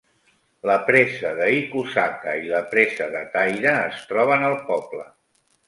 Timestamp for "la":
0.69-0.77, 2.55-2.63